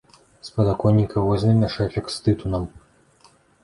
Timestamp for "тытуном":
2.25-2.71